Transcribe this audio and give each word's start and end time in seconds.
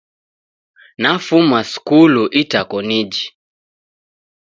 Nafuma 1.01 1.59
skulu 1.71 2.23
itakoniji. 2.41 3.25